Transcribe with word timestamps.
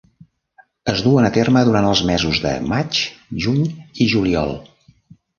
Es 0.91 1.01
duen 1.07 1.25
a 1.27 1.29
terme 1.35 1.61
durant 1.67 1.89
els 1.89 2.01
mesos 2.09 2.39
de 2.45 2.53
maig, 2.71 3.01
juny 3.45 3.61
i 3.67 4.07
juliol. 4.15 4.55